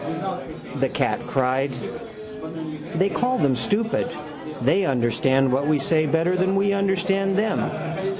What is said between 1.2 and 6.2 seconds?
cried. They call them stupid. They understand what we say